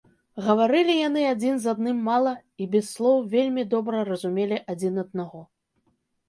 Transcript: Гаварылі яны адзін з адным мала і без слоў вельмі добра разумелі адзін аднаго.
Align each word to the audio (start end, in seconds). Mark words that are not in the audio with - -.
Гаварылі 0.45 0.93
яны 1.07 1.25
адзін 1.33 1.59
з 1.65 1.69
адным 1.73 1.99
мала 2.07 2.33
і 2.65 2.67
без 2.77 2.89
слоў 2.95 3.21
вельмі 3.35 3.67
добра 3.75 3.97
разумелі 4.09 4.57
адзін 4.75 4.93
аднаго. 5.05 5.45